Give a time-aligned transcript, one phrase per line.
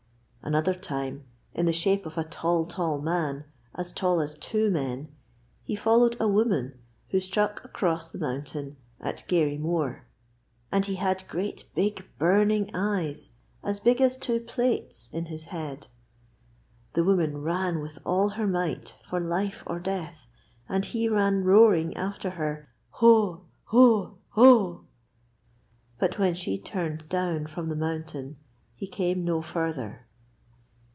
[0.43, 5.07] Another time, in the shape of a tall, tall man, as tall as two men,
[5.63, 10.07] he followed a woman who struck across the mountain at Garey mooar,
[10.71, 13.29] and he had great, big, burning eyes,
[13.63, 15.87] as big as two plates, in his head.
[16.93, 20.25] The woman ran with all her might, for life or death,
[20.67, 24.81] and he ran roaring after her: 'Hoa, hoa, hoa!'
[25.99, 28.37] But when she turned down from the mountain
[28.75, 30.07] he came no further.